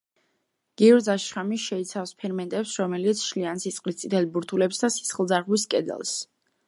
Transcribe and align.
გიურზას 0.81 1.25
შხამი 1.31 1.59
შეიცავს 1.65 2.13
ფერმენტებს, 2.23 2.73
რომლებიც 2.85 3.21
შლიან 3.27 3.61
სისხლის 3.67 4.01
წითელ 4.01 4.29
ბურთულებს 4.35 4.83
და 4.85 4.91
სისხლძარღვის 4.97 5.69
კედელს. 5.75 6.17